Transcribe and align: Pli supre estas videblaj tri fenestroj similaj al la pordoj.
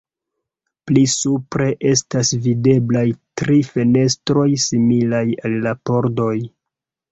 Pli 0.91 1.03
supre 1.11 1.67
estas 1.89 2.31
videblaj 2.47 3.05
tri 3.43 3.59
fenestroj 3.69 4.49
similaj 4.67 5.23
al 5.45 5.61
la 5.69 5.77
pordoj. 5.93 6.35